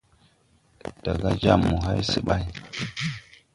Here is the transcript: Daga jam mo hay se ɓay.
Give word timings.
Daga 1.03 1.29
jam 1.41 1.59
mo 1.69 1.75
hay 1.85 2.01
se 2.09 2.19
ɓay. 2.27 2.43